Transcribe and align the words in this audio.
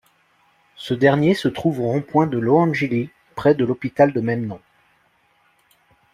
Ce 0.77 0.95
dernier 0.95 1.35
se 1.35 1.47
trouve 1.47 1.79
au 1.79 1.83
rond-point 1.83 2.25
de 2.25 2.39
Loandjili 2.39 3.11
près 3.35 3.53
de 3.53 3.63
l’hôpital 3.63 4.13
de 4.13 4.19
même 4.19 4.47
nom. 4.47 4.59